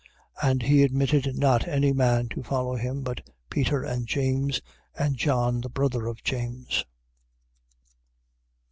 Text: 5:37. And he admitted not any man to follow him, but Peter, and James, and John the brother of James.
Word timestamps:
5:37. 0.41 0.51
And 0.51 0.63
he 0.63 0.81
admitted 0.83 1.37
not 1.37 1.67
any 1.67 1.93
man 1.93 2.27
to 2.29 2.41
follow 2.41 2.73
him, 2.75 3.03
but 3.03 3.21
Peter, 3.51 3.83
and 3.83 4.07
James, 4.07 4.59
and 4.97 5.15
John 5.15 5.61
the 5.61 5.69
brother 5.69 6.07
of 6.07 6.23
James. 6.23 6.85